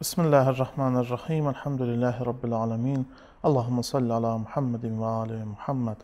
[0.00, 3.04] بسم الله الرحمن الرحيم الحمد لله رب العالمين
[3.44, 5.96] اللهم صل على محمد وآل محمد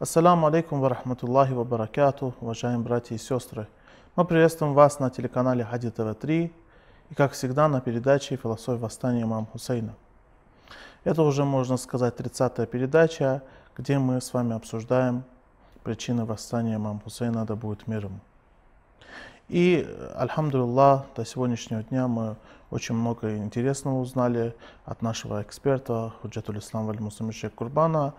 [0.00, 3.68] Ассаламу алейкум ва рахматуллахи ва баракату, уважаемые братья и сестры.
[4.16, 6.50] Мы приветствуем вас на телеканале Хади ТВ-3
[7.10, 9.94] и, как всегда, на передаче «Философия восстания имам Хусейна».
[11.04, 13.42] Это уже, можно сказать, 30-я передача,
[13.76, 15.22] где мы с вами обсуждаем
[15.84, 18.18] причины восстания имама Хусейна, да будет мир ему.
[19.49, 22.35] И, альхамдулилlah, до сегодняшнего дня мы
[22.69, 24.53] очень много интересного узнали
[24.83, 28.13] от нашего эксперта Худжатуль Ислам Валь Мусамишек Курбана,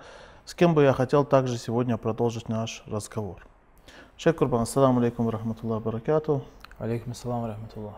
[0.47, 3.47] с кем бы я хотел также сегодня продолжить наш разговор.
[4.17, 6.43] Шейх Курбан, ассаламу алейкум рахматуллах баракату.
[6.79, 7.97] Алейкум ассалам рахматуллах.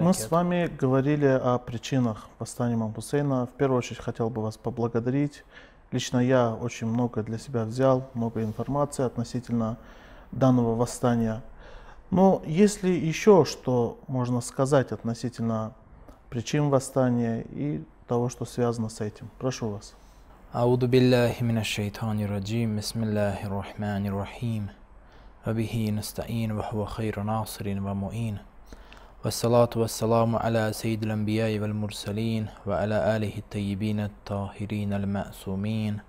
[0.00, 3.46] Мы с вами говорили о причинах восстания имама Хусейна.
[3.46, 5.44] В первую очередь хотел бы вас поблагодарить.
[5.90, 9.76] Лично я очень много для себя взял, много информации относительно
[10.32, 11.42] данного восстания.
[12.13, 15.73] Но есть ли еще что можно сказать относительно
[16.29, 19.29] причин восстания и того, что связано с этим?
[19.39, 19.95] Прошу вас.
[20.55, 24.67] أعوذ بالله من الشيطان الرجيم بسم الله الرحمن الرحيم
[25.47, 28.37] وبه نستعين وهو خير ناصر ومعين
[29.25, 35.99] والصلاة والسلام على سيد الأنبياء والمرسلين وعلى آله الطيبين الطاهرين المأسومين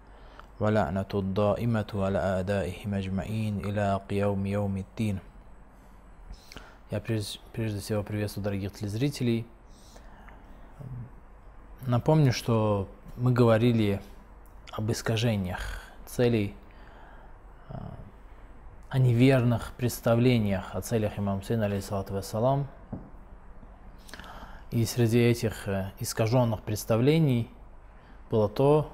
[0.61, 5.19] ولعنة الدائمة على أعدائهم أجمعين إلى قيوم يوم الدين
[6.92, 9.48] Я прежде, прежде всего приветствую дорогих телезрителей.
[11.88, 12.88] Напомню, что
[13.18, 14.00] мы говорили
[14.72, 16.54] об искажениях целей,
[18.90, 22.68] о неверных представлениях о целях имама Хусейна, алейхиссалату вассалам.
[24.70, 25.68] И среди этих
[26.00, 27.50] искаженных представлений
[28.30, 28.92] было то,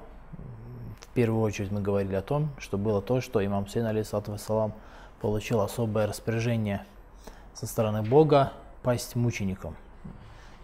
[0.98, 4.72] в первую очередь мы говорили о том, что было то, что имам Хусейн, алейхиссалату вассалам,
[5.20, 6.86] получил особое распоряжение
[7.54, 8.52] со стороны Бога
[8.82, 9.76] пасть мучеником.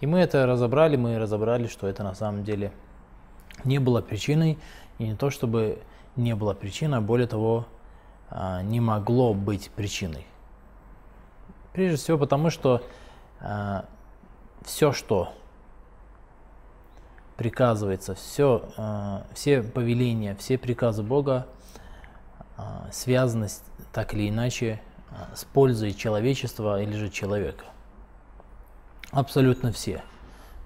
[0.00, 2.72] И мы это разобрали, мы разобрали, что это на самом деле
[3.64, 4.58] не было причиной,
[4.98, 5.82] и не то чтобы
[6.16, 7.66] не было причиной, а более того,
[8.62, 10.26] не могло быть причиной.
[11.72, 12.82] Прежде всего потому, что
[14.62, 15.32] все, что
[17.36, 21.46] приказывается, все, все повеления, все приказы Бога
[22.90, 23.48] связаны
[23.92, 24.82] так или иначе
[25.34, 27.64] с пользой человечества или же человека.
[29.10, 30.02] Абсолютно все.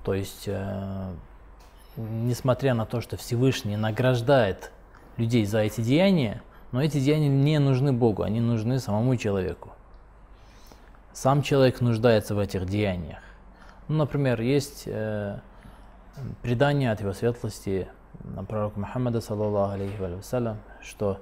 [0.05, 1.13] То есть, э,
[1.97, 4.73] несмотря на то, что Всевышний награждает
[5.17, 6.43] людей за эти деяния,
[6.73, 9.73] но эти деяния не нужны Богу, они нужны самому человеку.
[11.13, 13.21] Сам человек нуждается в этих деяниях.
[13.89, 15.39] Ну, например, есть э,
[16.43, 17.89] предание от его светлости
[18.49, 21.21] пророка Мухаммада, саллаллаху алейхи вассалям, что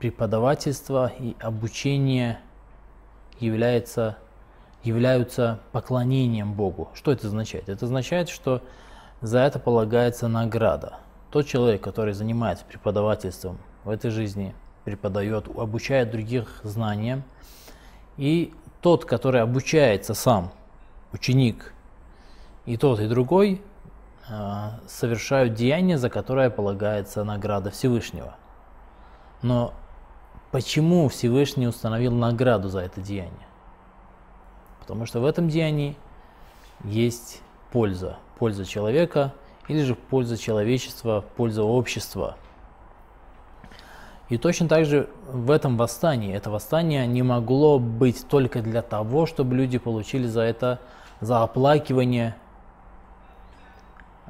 [0.00, 2.40] преподавательство и обучение
[3.38, 4.16] является,
[4.82, 6.90] являются поклонением Богу.
[6.94, 7.68] Что это означает?
[7.68, 8.62] Это означает, что
[9.20, 10.98] за это полагается награда.
[11.30, 17.22] Тот человек, который занимается преподавательством в этой жизни, преподает, обучает других знаниям,
[18.16, 20.50] и тот, который обучается сам,
[21.12, 21.74] ученик,
[22.64, 23.62] и тот, и другой
[24.86, 28.36] совершают деяние, за которое полагается награда Всевышнего.
[29.42, 29.74] Но
[30.50, 33.46] Почему Всевышний установил награду за это деяние?
[34.80, 35.96] Потому что в этом деянии
[36.82, 38.18] есть польза.
[38.38, 39.32] Польза человека
[39.68, 42.36] или же польза человечества, польза общества.
[44.28, 46.34] И точно так же в этом восстании.
[46.34, 50.80] Это восстание не могло быть только для того, чтобы люди получили за это,
[51.20, 52.34] за оплакивание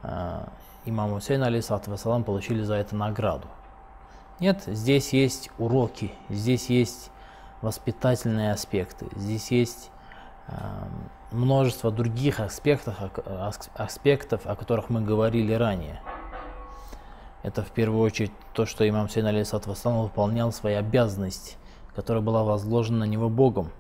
[0.03, 0.45] э,
[0.85, 3.47] имама Хусейна, алейсалату вассалам, получили за это награду.
[4.41, 7.11] Нет, здесь есть уроки, здесь есть
[7.61, 9.91] воспитательные аспекты, здесь есть
[10.49, 10.55] э,
[11.31, 12.97] множество других аспектов,
[13.75, 16.01] аспектов, о которых мы говорили ранее.
[17.43, 21.59] Это в первую очередь то, что имам Сейн Алисат выполнял свою обязанность,
[21.95, 23.71] которая была возложена на него Богом.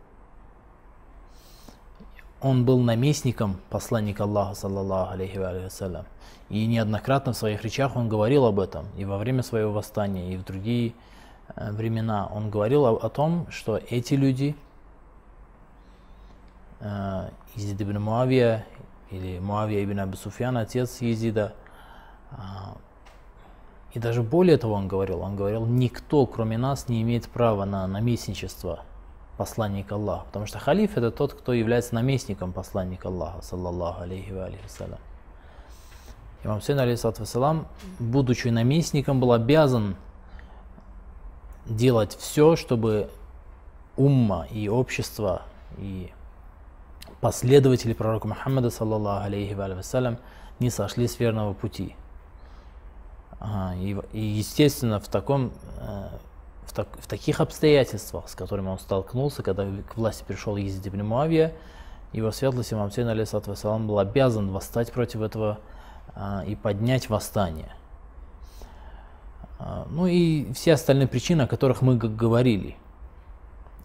[2.42, 6.06] Он был наместником посланника Аллаха, саллаллаху алейхи вассалям.
[6.48, 10.36] И неоднократно в своих речах он говорил об этом, и во время своего восстания, и
[10.36, 10.94] в другие
[11.54, 12.30] э, времена.
[12.34, 14.56] Он говорил о, о том, что эти люди,
[16.80, 18.64] э, Изид ибн Муавия,
[19.10, 21.52] или Муавия ибн Абу Суфьян, отец Езида,
[22.32, 22.36] э,
[23.92, 27.86] и даже более того он говорил, он говорил, никто кроме нас не имеет права на
[27.86, 28.84] наместничество
[29.40, 34.44] посланника Аллаха, потому что халиф это тот, кто является наместником посланника Аллаха, саллаллаху алейхи ва
[34.44, 34.64] алейхи
[36.44, 37.66] Имам Хусейн, алейхиссалам,
[37.98, 39.96] будучи наместником, был обязан
[41.64, 43.08] делать все, чтобы
[43.96, 45.40] умма и общество,
[45.78, 46.12] и
[47.22, 50.18] последователи пророка Мухаммада, саллаллаху алейхи вассалям,
[50.58, 51.96] не сошли с верного пути.
[53.78, 56.08] И, естественно, в, таком, э,
[56.70, 61.04] в, так, в таких обстоятельствах, с которыми он столкнулся, когда к власти пришел Езид ибн
[61.04, 61.52] Муавия,
[62.12, 65.58] его светлость имам Сейн алейсалам был обязан восстать против этого
[66.14, 67.72] а, и поднять восстание.
[69.58, 72.76] А, ну и все остальные причины, о которых мы говорили.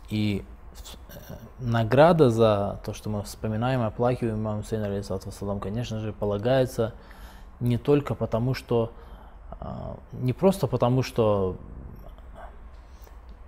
[0.10, 0.46] И
[1.10, 6.94] э, награда за то, что мы вспоминаем и оплакиваем имам Сейн алейсалам, конечно же, полагается
[7.60, 8.92] не только потому, что
[9.60, 11.58] а, не просто потому, что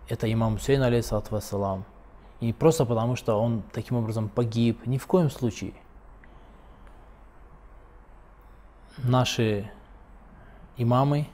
[0.07, 1.86] это имам Хусейн, алейхиссалату вассалам,
[2.39, 4.86] и просто потому, что он таким образом погиб.
[4.86, 5.74] Ни в коем случае.
[8.98, 9.69] Наши
[10.77, 11.27] имамы,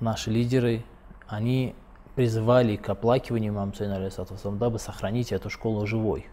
[0.00, 0.84] наши лидеры,
[1.26, 1.74] они
[2.14, 6.26] призывали к оплакиванию имама Хусейна, алейхиссалату дабы сохранить эту школу живой.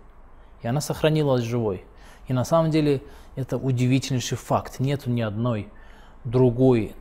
[0.62, 1.84] И она сохранилась живой.
[2.28, 3.02] И на самом деле
[3.36, 4.80] это удивительнейший факт.
[4.80, 5.70] Нету ни одной
[6.24, 6.96] другой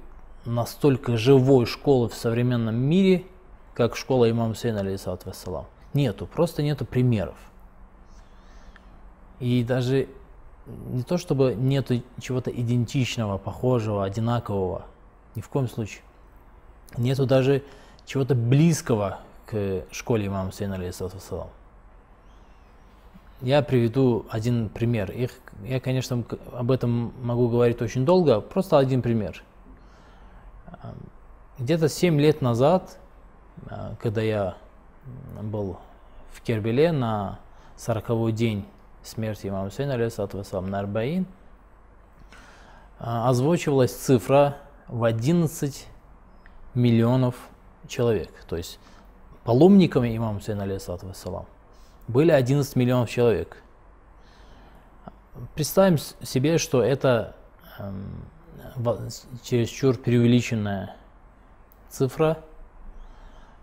[0.45, 3.25] настолько живой школы в современном мире,
[3.75, 5.67] как школа имама Сейна, алейхиссалату вассалам.
[5.95, 7.37] Нету, просто нету примеров.
[9.41, 10.09] И даже
[10.67, 14.87] не то, чтобы нету чего-то идентичного, похожего, одинакового,
[15.35, 16.03] ни в коем случае.
[16.97, 17.63] Нету даже
[18.07, 21.49] чего-то близкого к школе имама Сейна, алейхиссалату вассалам.
[23.41, 25.11] Я приведу один пример.
[25.11, 25.33] Их,
[25.65, 29.43] я, конечно, об этом могу говорить очень долго, просто один пример–
[31.59, 32.99] где-то 7 лет назад,
[34.00, 34.56] когда я
[35.41, 35.79] был
[36.32, 37.38] в Кербеле на
[37.76, 38.64] 40-й день
[39.03, 41.26] смерти имама Хусейна, алейхиссалам, на Арбаин,
[42.99, 45.87] а, озвучивалась цифра в 11
[46.75, 47.35] миллионов
[47.88, 48.31] человек.
[48.49, 48.79] То есть
[49.44, 51.47] паломниками имама Хусейна, алейхиссалам,
[52.08, 53.62] были 11 миллионов человек.
[55.55, 57.35] Представим себе, что это
[57.79, 58.26] эм,
[59.43, 60.94] чересчур преувеличенная
[61.88, 62.38] цифра.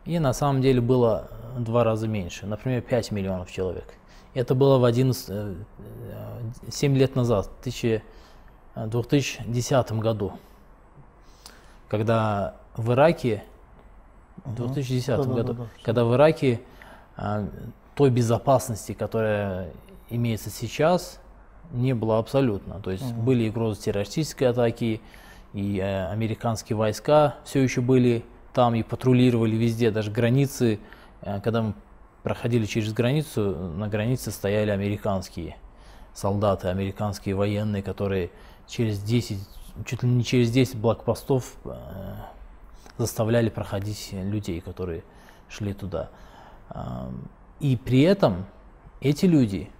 [0.09, 3.93] И на самом деле было в два раза меньше, например, 5 миллионов человек.
[4.33, 5.55] Это было в 11,
[6.71, 7.63] 7 э, лет назад, в
[8.73, 10.31] 2010 году,
[11.87, 13.43] когда в Ираке,
[14.43, 16.61] в 2010 да, году, да, да, когда в Ираке
[17.93, 19.69] той безопасности, которая
[20.09, 21.19] имеется сейчас,
[21.71, 22.79] не было абсолютно.
[22.79, 23.21] То есть угу.
[23.21, 25.01] были угрозы террористической атаки,
[25.53, 30.79] и э, американские войска все еще были там и патрулировали везде, даже границы,
[31.21, 31.73] э, когда мы
[32.23, 35.57] проходили через границу, на границе стояли американские
[36.13, 38.31] солдаты, американские военные, которые
[38.67, 39.39] через 10,
[39.85, 41.75] чуть ли не через 10 блокпостов э,
[42.97, 45.03] заставляли проходить людей, которые
[45.47, 46.09] шли туда.
[47.59, 48.45] И при этом
[49.01, 49.71] эти люди,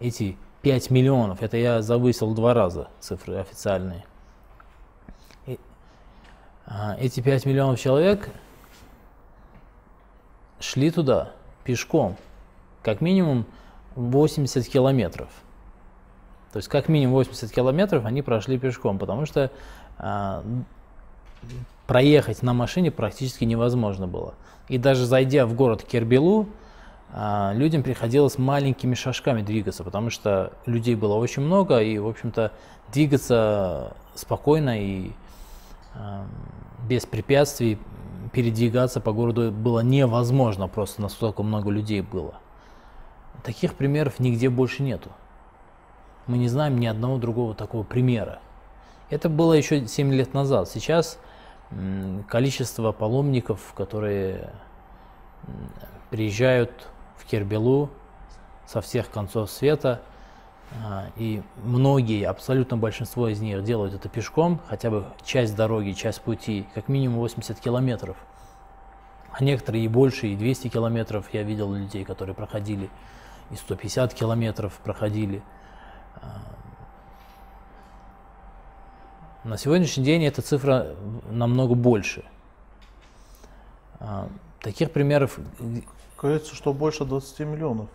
[0.00, 1.42] эти 5 миллионов.
[1.42, 4.04] Это я завысил два раза цифры официальные.
[6.70, 8.28] А, эти 5 миллионов человек
[10.60, 11.32] шли туда
[11.64, 12.16] пешком,
[12.82, 13.46] как минимум
[13.94, 15.30] 80 километров.
[16.52, 19.50] То есть как минимум 80 километров они прошли пешком, потому что
[19.96, 20.44] а,
[21.86, 24.34] проехать на машине практически невозможно было.
[24.68, 26.48] И даже зайдя в город Кербелу,
[27.10, 32.52] а, людям приходилось маленькими шажками двигаться, потому что людей было очень много, и, в общем-то,
[32.92, 35.27] двигаться спокойно и э,
[36.88, 37.78] без препятствий
[38.32, 42.34] передвигаться по городу было невозможно, просто настолько много людей было.
[43.42, 45.10] Таких примеров нигде больше нету.
[46.26, 48.40] Мы не знаем ни одного другого такого примера.
[49.10, 50.68] Это было еще 7 лет назад.
[50.68, 51.18] Сейчас
[52.28, 54.52] количество паломников, которые
[56.10, 57.90] приезжают в Кербелу
[58.66, 60.02] со всех концов света.
[60.84, 66.20] А, и многие, абсолютно большинство из них делают это пешком, хотя бы часть дороги, часть
[66.20, 68.16] пути, как минимум 80 километров.
[69.32, 72.90] А некоторые и больше, и 200 километров я видел людей, которые проходили,
[73.50, 75.42] и 150 километров проходили.
[76.16, 76.42] А,
[79.44, 80.96] на сегодняшний день эта цифра
[81.30, 82.24] намного больше.
[84.00, 84.28] А,
[84.60, 85.38] таких примеров
[86.18, 87.88] Говорится, что больше 20 миллионов.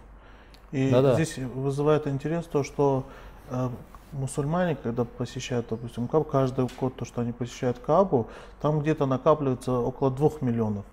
[0.74, 1.14] И Да-да.
[1.14, 3.06] здесь вызывает интерес то, что
[3.50, 3.70] э,
[4.12, 8.28] мусульмане, когда посещают, допустим, Кабу, каждый год то, что они посещают Кабу,
[8.60, 10.84] там где-то накапливается около 2 миллионов.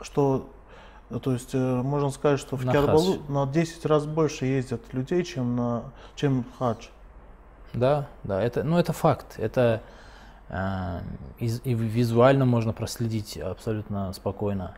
[0.00, 0.48] Что,
[1.22, 5.22] то есть, э, можно сказать, что в на Кербалу на 10 раз больше ездят людей,
[5.22, 5.82] чем, на,
[6.14, 6.86] чем хадж.
[7.74, 9.34] Да, да, это, ну, это факт.
[9.36, 9.82] Это
[10.48, 11.00] э,
[11.40, 14.74] и, и визуально можно проследить абсолютно спокойно.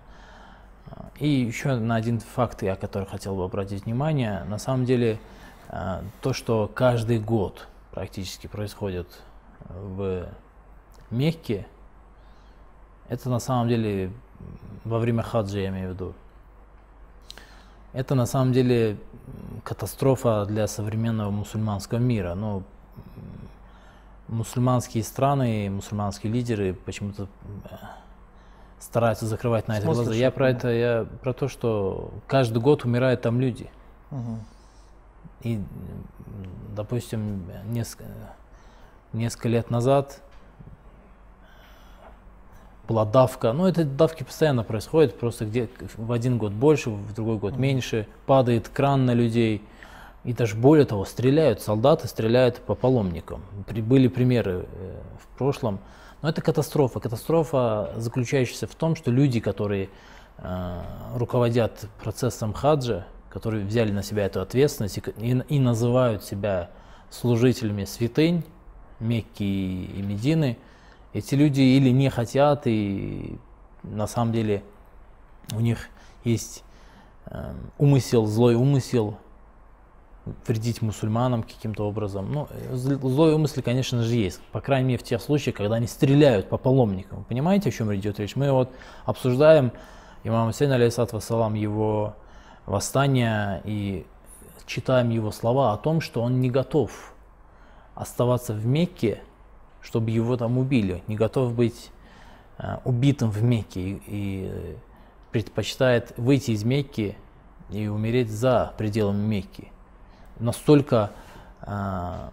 [1.18, 4.44] И еще на один факт, я который хотел бы обратить внимание.
[4.44, 5.18] На самом деле
[5.68, 9.08] а, то, что каждый год практически происходит
[9.68, 10.28] в
[11.10, 11.66] Мекке,
[13.08, 14.12] это на самом деле
[14.84, 16.14] во время хаджа, я имею в виду.
[17.92, 18.98] Это на самом деле
[19.64, 22.34] катастрофа для современного мусульманского мира.
[22.34, 22.62] Но
[24.28, 27.28] мусульманские страны, мусульманские лидеры почему-то
[27.64, 27.76] э,
[28.80, 30.14] стараются закрывать на это глаза.
[30.14, 33.70] Я про это, я про то, что каждый год умирают там люди.
[34.10, 34.38] Угу.
[35.42, 35.60] И,
[36.74, 38.10] допустим, несколько,
[39.12, 40.20] несколько лет назад
[42.88, 43.52] была давка.
[43.52, 48.08] Ну, это давки постоянно происходят, просто где в один год больше, в другой год меньше.
[48.26, 49.62] Падает кран на людей.
[50.28, 53.40] И даже более того, стреляют, солдаты стреляют по паломникам.
[53.66, 55.78] Были примеры э, в прошлом.
[56.20, 57.00] Но это катастрофа.
[57.00, 59.88] Катастрофа, заключающаяся в том, что люди, которые
[60.36, 60.82] э,
[61.14, 66.68] руководят процессом хаджа, которые взяли на себя эту ответственность и, и называют себя
[67.08, 68.44] служителями святынь,
[69.00, 70.58] Мекки и Медины,
[71.14, 73.38] эти люди или не хотят, и
[73.82, 74.62] на самом деле
[75.56, 75.88] у них
[76.22, 76.64] есть
[77.24, 79.16] э, умысел, злой умысел
[80.46, 82.32] вредить мусульманам каким-то образом.
[82.32, 84.40] Ну, злой умысел, конечно же, есть.
[84.52, 87.24] По крайней мере, в тех случаях, когда они стреляют по паломникам.
[87.24, 88.36] Понимаете, о чем идет речь?
[88.36, 88.70] Мы вот
[89.04, 89.72] обсуждаем
[90.24, 92.14] имама Хусейна, алейсалат вассалам, его
[92.66, 94.06] восстание и
[94.66, 97.14] читаем его слова о том, что он не готов
[97.94, 99.22] оставаться в Мекке
[99.80, 101.90] чтобы его там убили, не готов быть
[102.58, 104.76] э, убитым в Мекке и, и
[105.32, 107.16] предпочитает выйти из Мекки
[107.70, 109.72] и умереть за пределами Мекки.
[110.40, 111.10] Настолько
[111.62, 112.28] э,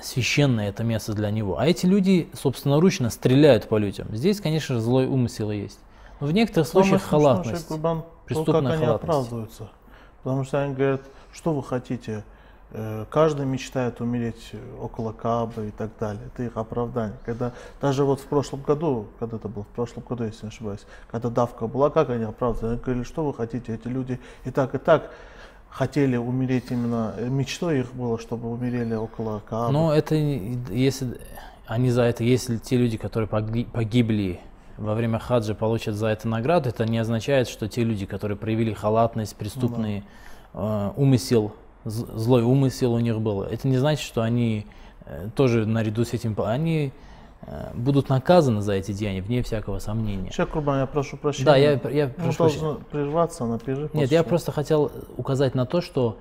[0.00, 1.58] священное это место для него.
[1.58, 4.08] А эти люди собственноручно стреляют по людям.
[4.12, 5.78] Здесь, конечно же, злой умысел есть.
[6.20, 8.82] Но в некоторых случаях халатность, преступная то, как халатность.
[8.82, 9.68] они оправдываются.
[10.22, 11.02] Потому что они говорят,
[11.32, 12.24] что вы хотите,
[12.72, 16.22] Э, каждый мечтает умереть около Кабы и так далее.
[16.26, 17.16] Это их оправдание.
[17.24, 20.84] Когда даже вот в прошлом году, когда это было в прошлом году, если не ошибаюсь,
[21.10, 22.74] когда давка была, как они оправдывали?
[22.74, 25.10] Они говорили, что вы хотите, эти люди и так, и так
[25.70, 29.72] хотели умереть именно, э, мечтой их было, чтобы умерели около Каабы.
[29.72, 31.18] Но это, если
[31.66, 34.40] они за это, если те люди, которые погибли
[34.78, 38.72] во время хаджа, получат за это награду, это не означает, что те люди, которые проявили
[38.72, 40.04] халатность, преступный
[40.54, 40.92] да.
[40.96, 41.54] э, умысел,
[41.84, 43.42] злой умысел у них был.
[43.42, 44.66] Это не значит, что они
[45.04, 46.92] э, тоже наряду с этим, они
[47.74, 50.30] будут наказаны за эти деяния, вне всякого сомнения.
[50.32, 51.46] Шейх Курбан, я прошу прощения.
[51.46, 52.78] Да, я, я прошу прощения.
[52.90, 53.94] прерваться на перерыв.
[53.94, 56.18] Нет, я просто хотел указать на то, что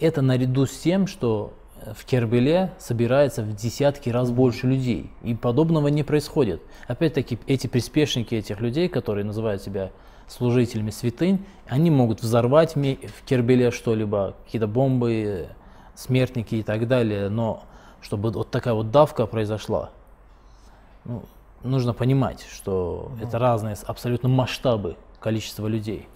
[0.00, 1.52] это наряду с тем, что
[1.96, 5.10] в Кербеле собирается в десятки раз больше людей.
[5.22, 6.62] И подобного не происходит.
[6.88, 9.90] Опять-таки, эти приспешники этих людей, которые называют себя
[10.26, 15.48] служителями святынь, они могут взорвать в Кербеле что-либо, какие-то бомбы,
[15.94, 17.64] смертники и так далее, но
[18.00, 19.90] чтобы вот такая вот давка произошла,
[21.04, 21.22] ну,
[21.62, 23.26] нужно понимать, что ну.
[23.26, 26.08] это разные абсолютно масштабы количества людей.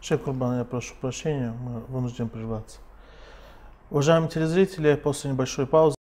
[0.00, 2.78] Шейх Курбан, я прошу прощения, мы вынуждены прерваться.
[3.90, 5.96] Уважаемые телезрители, после небольшой паузы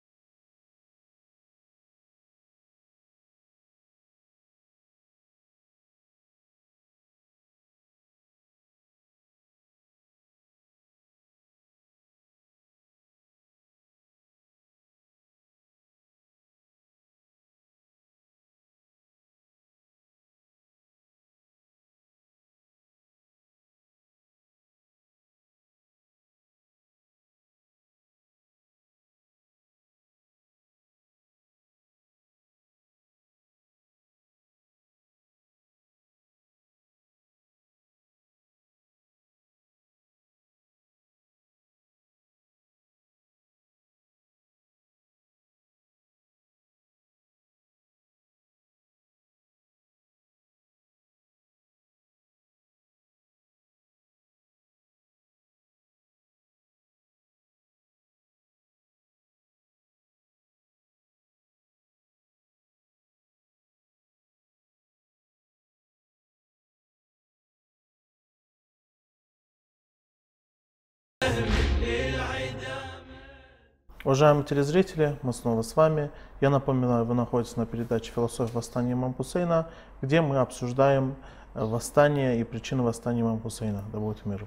[74.07, 76.11] Уважаемые телезрители, мы снова с вами.
[76.39, 79.67] Я напоминаю, вы находитесь на передаче «Философия восстания имам Хусейна»,
[80.01, 81.17] где мы обсуждаем
[81.55, 84.45] э, восстание и причины восстания Хусейна, да будет мир.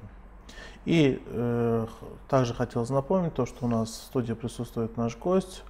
[0.87, 1.87] И э,
[2.29, 5.63] также хотелось напомнить то, что у нас в студии присутствует наш гость,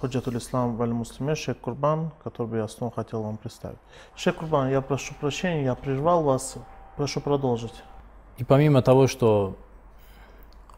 [0.00, 3.78] Ходжатуль Ислам Валь Муслиме, Шейх Курбан, который я снова хотел вам представить.
[4.14, 6.54] Шейх Курбан, я прошу прощения, я прервал вас,
[6.96, 7.82] прошу продолжить.
[8.36, 9.56] И помимо того, что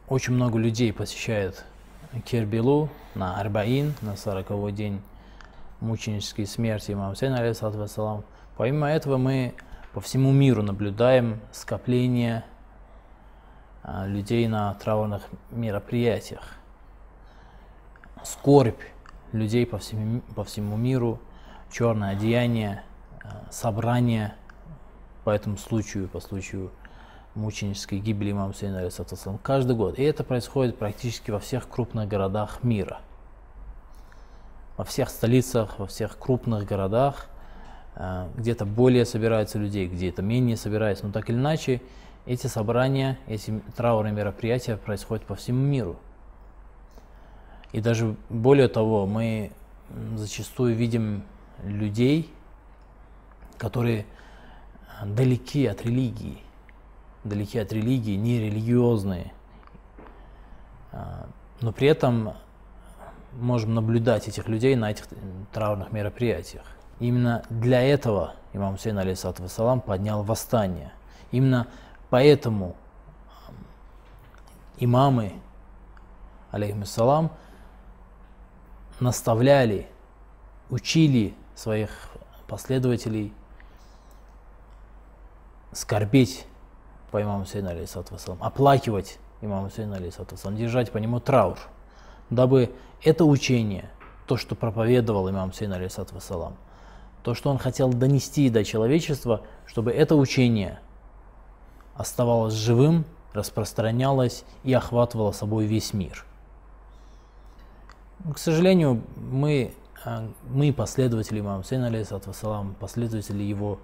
[0.08, 1.64] очень много людей посещает
[2.24, 5.00] Кербилу на Арбаин, на 40 день
[5.80, 8.24] мученической смерти имама Хусейна, алейхиссалам.
[8.56, 9.54] Помимо этого мы
[9.92, 12.44] по всему миру наблюдаем скопление
[13.82, 16.54] а, людей на траурных мероприятиях.
[18.22, 18.80] Скорбь
[19.32, 21.20] людей по всему, по всему миру,
[21.70, 22.84] черное одеяние,
[23.22, 24.34] а, собрание
[25.24, 26.70] по этому случаю, по случаю
[27.36, 29.98] мученической гибели имама Хусейна, алейхиссалам, каждый год.
[29.98, 33.00] И это происходит практически во всех крупных городах мира.
[34.76, 37.28] Во всех столицах, во всех крупных городах,
[37.94, 41.80] а, где-то более собираются людей, где-то менее собираются, но так или иначе,
[42.26, 45.96] эти собрания, эти траурные мероприятия происходят по всему миру.
[47.72, 49.52] И даже более того, мы
[50.16, 51.22] зачастую видим
[51.62, 52.30] людей,
[53.58, 54.06] которые
[55.04, 56.38] далеки от религии,
[57.28, 59.32] далеки от религии, нерелигиозные,
[60.92, 61.26] а,
[61.60, 62.34] но при этом
[63.32, 65.06] можем наблюдать этих людей на этих
[65.52, 66.64] траурных мероприятиях.
[66.98, 70.92] Именно для этого имам Хусейн, алейхиссалату вассалам, поднял восстание.
[71.30, 71.66] Именно
[72.08, 72.76] поэтому
[74.78, 75.34] имамы,
[76.50, 77.30] алейхиссалам,
[79.00, 79.88] наставляли,
[80.70, 81.90] учили своих
[82.46, 83.32] последователей
[85.72, 86.46] скорбеть
[87.16, 91.56] по имаму Хусейну, алейхиссалам, оплакивать имаму Хусейну, алейхиссалам, держать по нему траур,
[92.28, 92.70] дабы
[93.02, 93.88] это учение,
[94.26, 96.56] то, что проповедовал имам Хусейн, алейхиссалам,
[97.22, 100.78] то, что он хотел донести до человечества, чтобы это учение
[101.94, 106.26] оставалось живым, распространялось и охватывало собой весь мир.
[108.30, 109.72] К сожалению, мы,
[110.04, 113.78] а, мы последователи имама Хусейна, алейхиссалам, последователи его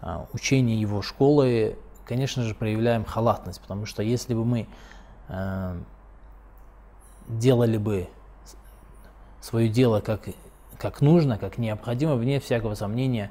[0.00, 1.76] а, учения, его школы,
[2.08, 4.66] конечно же, проявляем халатность, потому что если бы мы
[5.28, 5.76] а,
[7.28, 8.08] делали бы
[9.40, 10.28] свое дело как,
[10.78, 13.30] как нужно, как необходимо, вне всякого сомнения,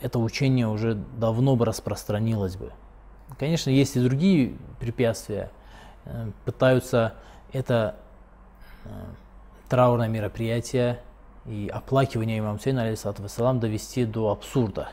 [0.00, 2.72] это учение уже давно бы распространилось бы.
[3.38, 5.50] Конечно, есть и другие препятствия.
[6.04, 7.14] Э, пытаются
[7.52, 7.96] это
[8.84, 8.88] э,
[9.68, 11.00] траурное мероприятие
[11.46, 14.90] и оплакивание имама Хусейна, алейхиссалам, довести до абсурда.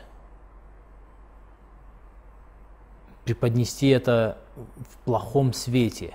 [3.24, 6.14] Преподнести это в плохом свете.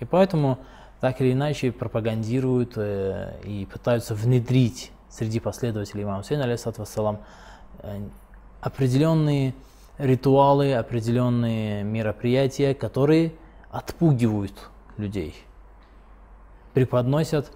[0.00, 0.58] И поэтому
[1.00, 7.18] так или иначе пропагандируют э, и пытаются внедрить среди последователей имама Хусейна, алейхиссалам,
[7.80, 8.00] э,
[8.60, 9.54] определенные
[9.98, 13.32] ритуалы, определенные мероприятия, которые
[13.70, 15.34] отпугивают людей,
[16.72, 17.50] преподносят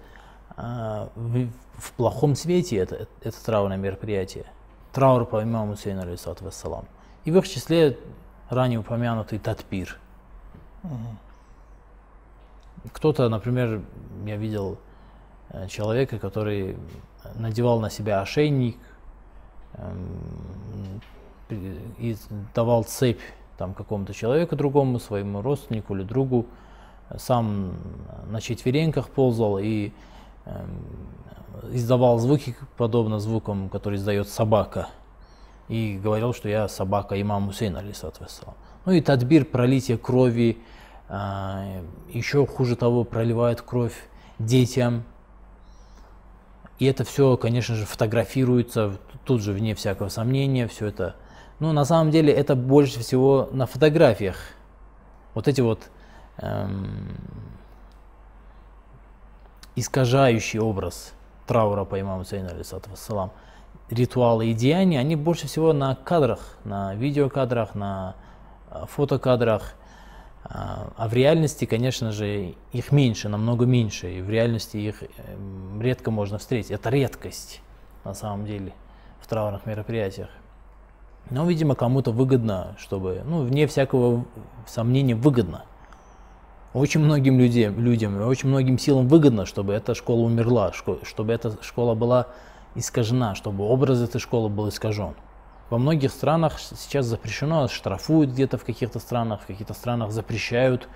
[0.57, 4.45] э, в, в плохом свете это, это траурное мероприятие.
[4.91, 6.03] Траур по имаму Хусейну,
[6.41, 6.85] вассалам.
[7.23, 7.97] И в их числе
[8.49, 9.97] ранее упомянутый татпир.
[12.93, 13.81] Кто-то, например,
[14.25, 14.77] я видел
[15.49, 16.77] э, человека, который
[17.35, 18.77] надевал на себя ошейник,
[19.73, 21.01] эм,
[21.49, 22.15] и
[22.53, 23.21] давал цепь
[23.57, 26.45] там какому-то человеку другому, своему родственнику или другу,
[27.17, 27.73] сам
[28.29, 29.91] на четвереньках ползал и
[30.45, 30.65] э,
[31.71, 34.89] издавал звуки, подобно звукам, которые издает собака.
[35.67, 38.25] И говорил, что я собака имам Хусейн, алейсалату
[38.85, 40.59] Ну и тадбир, пролитие крови,
[41.09, 43.95] э, еще хуже того, проливает кровь
[44.39, 45.03] детям.
[46.79, 51.15] И это все, конечно же, фотографируется тут же, вне всякого сомнения, все это
[51.59, 54.37] ну, на самом деле это больше всего на фотографиях.
[55.33, 55.89] Вот эти вот
[56.37, 57.17] эм,
[59.75, 61.13] искажающий образ
[61.47, 63.31] траура по имаму Сейну, алейсалам,
[63.89, 68.15] ритуалы и деяния, они больше всего на кадрах, на видеокадрах, на
[68.71, 69.73] э, фотокадрах.
[70.43, 74.19] А, а в реальности, конечно же, их меньше, намного меньше.
[74.19, 76.71] И в реальности их эм, редко можно встретить.
[76.71, 77.61] Это редкость
[78.03, 78.73] на самом деле
[79.19, 80.29] в траурных мероприятиях.
[81.29, 84.25] Но, видимо, кому-то выгодно, чтобы, ну, вне всякого
[84.65, 85.65] сомнения, выгодно.
[86.73, 91.95] Очень многим людям, людям, очень многим силам выгодно, чтобы эта школа умерла, чтобы эта школа
[91.95, 92.27] была
[92.77, 95.13] искажена, чтобы образ этой школы был искажен.
[95.69, 100.87] Во многих странах сейчас запрещено, штрафуют где-то в каких-то странах, в каких-то странах запрещают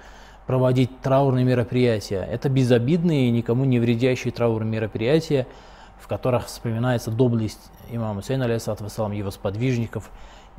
[0.47, 2.23] проводить траурные мероприятия.
[2.23, 5.45] Это безобидные и никому не вредящие траурные мероприятия,
[5.99, 10.09] в которых вспоминается доблесть имама Хусейна, алейхиссалам, его сподвижников,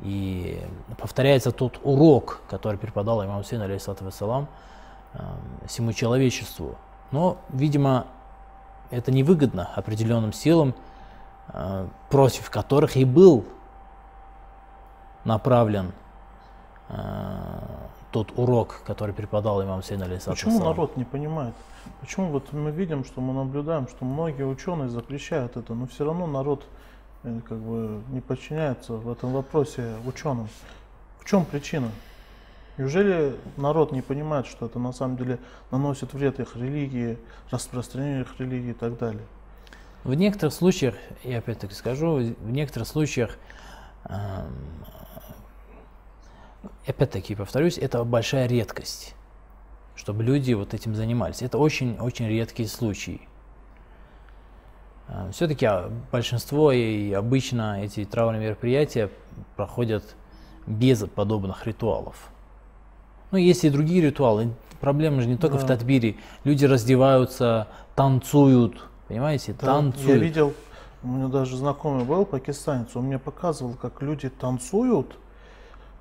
[0.01, 0.61] и
[0.97, 4.47] повторяется тот урок, который преподал имам Хусейн, алейхиссалам,
[5.13, 5.19] э,
[5.67, 6.75] всему человечеству.
[7.11, 8.05] Но, видимо,
[8.91, 10.75] это невыгодно определенным силам,
[12.09, 13.45] против которых и был
[15.25, 15.91] направлен
[16.89, 16.95] э,
[18.11, 21.53] тот урок, который преподал имам Сейн алейхиссалату Почему народ не понимает?
[21.99, 26.27] Почему вот мы видим, что мы наблюдаем, что многие ученые запрещают это, но все равно
[26.27, 26.65] народ
[27.23, 30.47] э, как бы не подчиняется в этом вопросе ученым.
[31.19, 31.89] В чем причина?
[32.77, 35.37] Неужели народ не понимает, что это на самом деле
[35.69, 37.19] наносит вред их религии,
[37.51, 39.23] распространению их религии и так далее?
[40.03, 43.37] В некоторых случаях, я опять-таки скажу, в некоторых случаях,
[44.05, 44.85] эм,
[46.85, 49.15] опять-таки повторюсь, это большая редкость,
[49.95, 51.41] чтобы люди вот этим занимались.
[51.41, 53.21] Это очень-очень редкие случаи.
[55.31, 55.69] Все-таки
[56.11, 59.09] большинство и обычно эти траурные мероприятия
[59.55, 60.15] проходят
[60.65, 62.29] без подобных ритуалов.
[63.31, 64.53] Ну, есть и другие ритуалы.
[64.79, 65.75] Проблема же не только в Да.
[65.75, 66.15] Татбире.
[66.43, 68.81] Люди раздеваются, танцуют,
[69.13, 70.07] понимаете, Да, танцуют.
[70.07, 70.53] Я видел,
[71.03, 75.15] у меня даже знакомый был пакистанец, он мне показывал, как люди танцуют,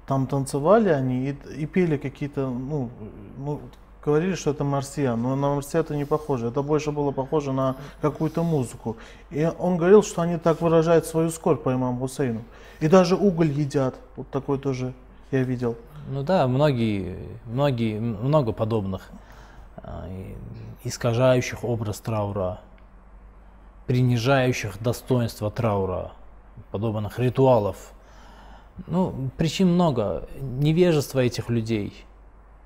[0.07, 2.89] там танцевали они и, и пели какие-то, ну,
[3.37, 3.61] ну,
[4.05, 7.77] говорили, что это марсиан, но на марсиан это не похоже, это больше было похоже на
[8.01, 8.97] какую-то музыку.
[9.31, 12.43] И он говорил, что они так выражают свою скорбь по имаму Хусейну.
[12.81, 14.95] И даже уголь едят, вот такой тоже
[15.31, 15.77] я видел.
[16.09, 19.11] Ну да, многие, многие, много подобных
[19.77, 20.09] а,
[20.83, 22.61] искажающих образ траура,
[23.87, 26.13] принижающих достоинство траура,
[26.71, 27.93] подобных ритуалов.
[28.87, 30.29] Ну, причин много.
[30.41, 31.93] Невежество этих людей,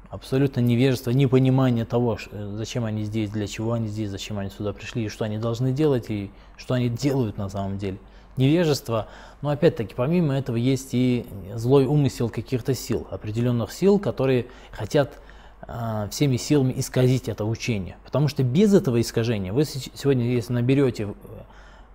[0.08, 4.72] абсолютно невежество, непонимание того, э, зачем они здесь, для чего они здесь, зачем они сюда
[4.72, 7.98] пришли, и что они должны делать, и что они делают на самом деле.
[8.36, 9.08] Невежество,
[9.40, 15.20] но опять-таки, помимо этого, есть и злой умысел каких-то сил, определенных сил, которые хотят
[16.10, 17.96] всеми силами исказить это учение.
[18.04, 21.14] Потому что без этого искажения, вы сегодня, если наберете в-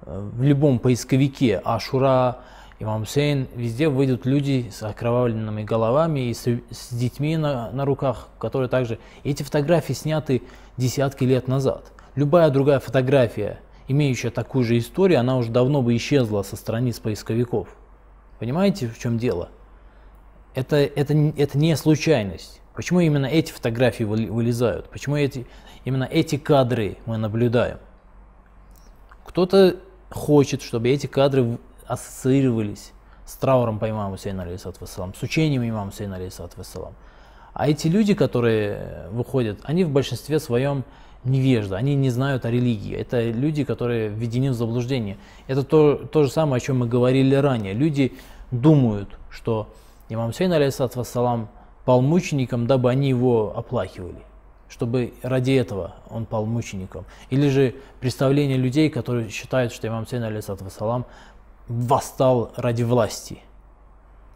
[0.01, 2.39] э, в любом поисковике Ашура,
[2.79, 8.29] Имам Хусейн, везде выйдут люди с окровавленными головами и с, с детьми на, на руках,
[8.39, 8.97] которые также...
[9.23, 10.41] Эти фотографии сняты
[10.77, 11.91] десятки лет назад.
[12.15, 17.67] Любая другая фотография, имеющая такую же историю, она уже давно бы исчезла со страниц поисковиков.
[18.39, 19.49] Понимаете, в чем дело?
[20.55, 22.60] Это, это, это не случайность.
[22.73, 24.89] Почему именно эти фотографии вылезают?
[24.89, 25.45] Почему эти,
[25.83, 27.79] именно эти кадры мы наблюдаем?
[29.25, 29.77] Кто-то
[30.09, 32.93] хочет, чтобы эти кадры ассоциировались
[33.25, 36.93] с трауром по имаму алейхиссалату вассалам, с учением имама алейхиссалату вассалам.
[37.53, 40.85] А эти люди, которые выходят, они в большинстве своем
[41.23, 42.95] невежды, они не знают о религии.
[42.95, 45.17] Это люди, которые введены в заблуждение.
[45.47, 47.73] Это то, то же самое, о чем мы говорили ранее.
[47.73, 48.13] Люди
[48.51, 49.73] думают, что
[50.09, 51.49] имам Сейн алейхиссалату вассалам
[51.85, 54.23] пал мучеником, дабы они его оплакивали
[54.71, 57.03] чтобы ради этого он пал мучеником.
[57.29, 61.05] Или же представление людей, которые считают, что имам Сейн алейхиссалату вассалам
[61.67, 63.39] восстал ради власти,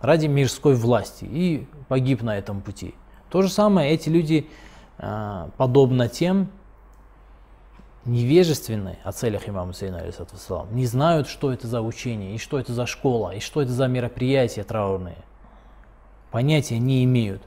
[0.02, 2.96] ради мирской власти и погиб на этом пути.
[3.30, 4.50] То же самое эти люди,
[4.98, 6.50] а, подобно тем,
[8.04, 12.60] невежественны о целях имама Сейна алейхиссалату вассалам, не знают, что это за учение, и что
[12.60, 15.18] это за школа, и что это за мероприятия траурные.
[16.36, 17.42] Понятия не имеют.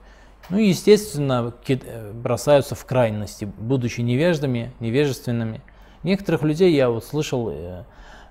[0.48, 5.60] Ну естественно, э, бросаются в крайности, будучи невеждами, невежественными.
[6.04, 7.84] Некоторых людей я вот слышал, э,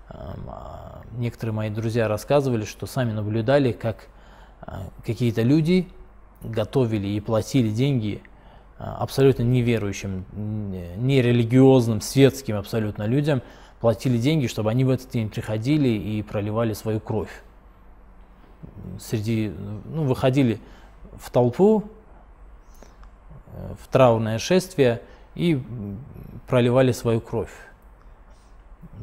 [0.10, 4.08] эм, а, некоторые мои друзья рассказывали, что сами наблюдали, как
[4.62, 5.90] а, какие-то люди
[6.42, 8.24] готовили и платили деньги
[8.80, 13.44] абсолютно неверующим, нерелигиозным, светским абсолютно людям,
[13.80, 17.44] платили деньги, чтобы они в этот день приходили и проливали свою кровь.
[19.00, 19.54] Среди,
[19.86, 20.60] ну, выходили
[21.18, 21.84] в толпу,
[23.54, 25.02] э, в траурное шествие
[25.36, 25.62] и
[26.48, 27.52] проливали свою кровь.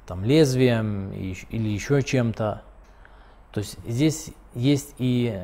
[0.07, 2.63] Там лезвием или еще чем-то.
[3.53, 5.41] То есть здесь есть и,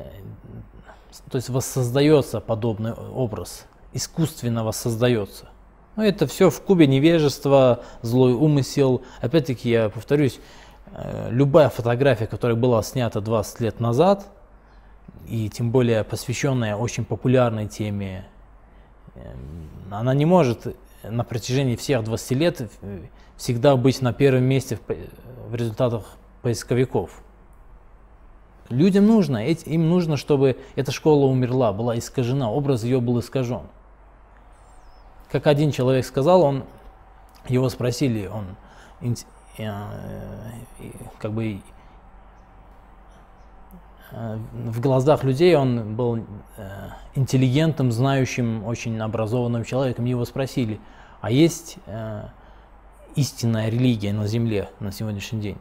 [1.29, 5.49] то есть воссоздается подобный образ, искусственно воссоздается.
[5.95, 9.01] Но это все в кубе невежества, злой умысел.
[9.19, 10.39] Опять-таки, я повторюсь,
[11.29, 14.27] любая фотография, которая была снята 20 лет назад,
[15.27, 18.25] и тем более посвященная очень популярной теме,
[19.15, 23.01] эм, она не может на протяжении всех 20 лет э,
[23.37, 24.77] всегда быть на первом месте
[25.47, 26.03] в, результатах
[26.41, 27.21] поисковиков.
[28.69, 33.63] Людям нужно, им нужно, чтобы эта школа умерла, была искажена, образ ее был искажен.
[35.29, 36.63] Как один человек сказал, он,
[37.47, 38.55] его спросили, он
[39.01, 39.13] э,
[41.19, 41.61] как бы
[44.11, 46.25] э, в глазах людей он был
[46.57, 50.05] э, интеллигентным, знающим, очень образованным человеком.
[50.05, 50.79] Его спросили,
[51.21, 52.25] а есть э,
[53.15, 55.57] истинная религия на земле на сегодняшний день?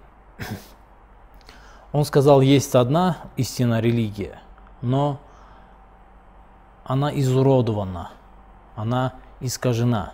[1.93, 4.41] Он сказал, есть одна истинная религия,
[4.81, 5.21] но
[6.85, 8.11] она изуродована,
[8.77, 10.13] она искажена.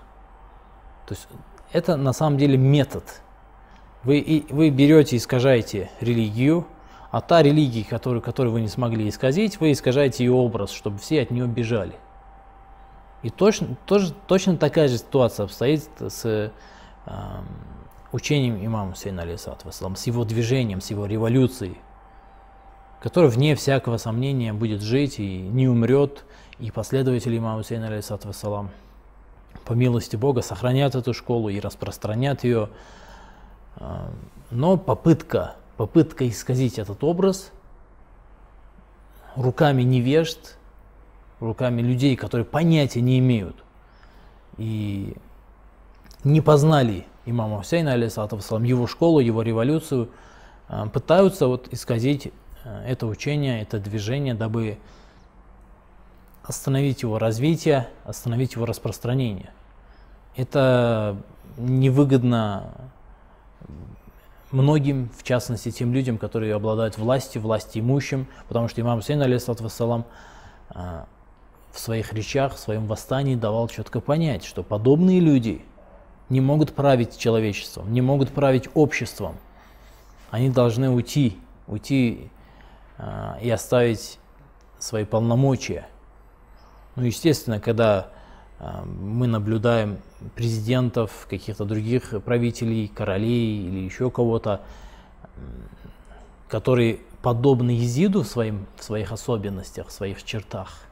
[1.07, 1.29] То есть
[1.72, 3.20] это на самом деле метод.
[4.07, 6.64] Вы, и, вы берете, искажаете религию,
[7.11, 11.23] а та религия, которую, которую вы не смогли исказить, вы искажаете ее образ, чтобы все
[11.23, 11.95] от нее бежали.
[13.25, 16.51] И точно, тоже, точно такая же ситуация обстоит с э,
[18.12, 21.77] учением имама Сейна Алисатова, с его движением, с его революцией,
[23.03, 26.25] который вне всякого сомнения будет жить и не умрет,
[26.61, 28.71] и последователи имама Сейна Алисатова Салам
[29.64, 32.69] по милости Бога сохранят эту школу и распространят ее.
[34.50, 37.52] Но попытка, попытка исказить этот образ
[39.34, 40.56] руками невежд,
[41.40, 43.56] руками людей, которые понятия не имеют
[44.56, 45.14] и
[46.24, 50.08] не познали имама Хусейна, алейсалам, его школу, его революцию,
[50.68, 52.32] а, пытаются вот исказить
[52.64, 54.78] а, это учение, это движение, дабы
[56.42, 59.50] остановить его развитие, остановить его распространение.
[60.36, 61.16] Это
[61.56, 62.70] невыгодно
[64.50, 70.04] многим, в частности тем людям, которые обладают властью, власти имущим, потому что имам Хусейн, алейсалам,
[70.70, 71.06] а,
[71.72, 75.62] в своих речах, в своем восстании давал четко понять, что подобные люди
[76.28, 79.37] не могут править человечеством, не могут править обществом.
[80.30, 82.30] Они должны уйти, уйти
[82.98, 84.18] э, и оставить
[84.78, 85.87] свои полномочия.
[86.96, 88.09] Ну, естественно, когда
[88.59, 89.99] мы наблюдаем
[90.35, 94.62] президентов, каких-то других правителей, королей или еще кого-то,
[96.49, 100.87] которые подобны Езиду в, своим, в своих особенностях, в своих чертах,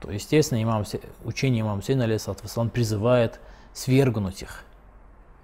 [0.00, 0.84] то, естественно, имам,
[1.24, 3.40] учение имама Сейна, алейсалам, призывает
[3.72, 4.64] свергнуть их,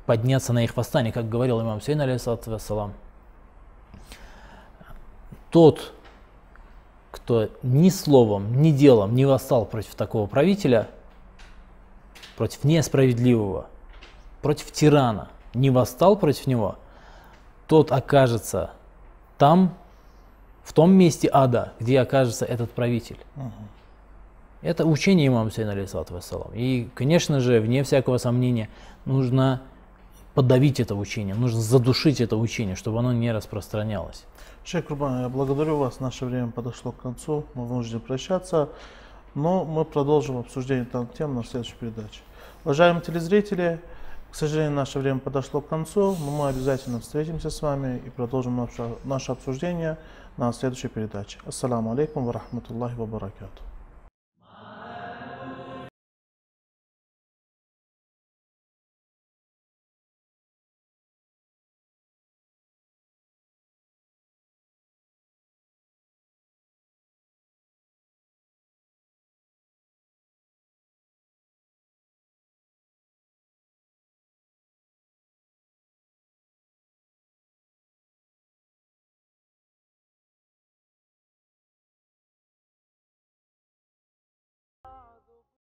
[0.04, 2.92] подняться на их восстание, как говорил имам Сейн, алейсалам.
[5.50, 5.92] Тот,
[7.12, 10.88] кто ни словом, ни делом не восстал против такого правителя,
[12.36, 13.66] против несправедливого,
[14.40, 16.76] против тирана, не восстал против него,
[17.68, 18.70] тот окажется
[19.38, 19.74] там,
[20.64, 23.18] в том месте ада, где окажется этот правитель.
[23.36, 23.52] Угу.
[24.62, 26.50] Это учение имама Сейна, алейхиссалату вассалам.
[26.54, 28.70] И, конечно же, вне всякого сомнения,
[29.04, 29.60] нужно
[30.34, 34.24] подавить это учение, нужно задушить это учение, чтобы оно не распространялось.
[34.64, 35.98] Шейх Курбан, я благодарю вас.
[35.98, 37.44] Наше время подошло к концу.
[37.54, 38.68] Мы вынуждены прощаться.
[39.34, 42.20] Но мы продолжим обсуждение данных тем на следующей передаче.
[42.64, 43.80] Уважаемые телезрители,
[44.30, 48.56] к сожалению, наше время подошло к концу, но мы обязательно встретимся с вами и продолжим
[48.56, 49.98] наше, наше обсуждение
[50.36, 51.38] на следующей передаче.
[51.44, 53.62] Ассаламу алейкум ва рахматуллахи ва баракату.